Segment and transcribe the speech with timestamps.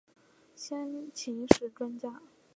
[0.55, 2.23] 先秦史专家。